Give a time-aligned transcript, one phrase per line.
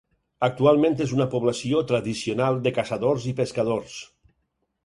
[0.45, 4.01] Actualment és una població tradicional de caçadors i pescadors.